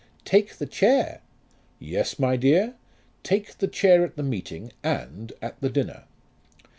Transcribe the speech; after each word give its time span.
"Take 0.25 0.55
the 0.55 0.65
chair!" 0.65 1.21
"Yes, 1.77 2.17
my 2.17 2.35
dear, 2.35 2.73
take 3.21 3.59
the 3.59 3.67
chair 3.67 4.03
at 4.03 4.15
the 4.15 4.23
meeting 4.23 4.73
and 4.83 5.31
at 5.43 5.61
the 5.61 5.69
dinner." 5.69 6.05